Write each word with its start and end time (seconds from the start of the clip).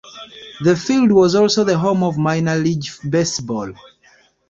The 0.61 0.75
field 0.75 1.11
was 1.11 1.35
also 1.35 1.63
the 1.63 1.77
home 1.77 2.01
of 2.01 2.17
minor-league 2.17 2.85
baseball. 3.07 3.71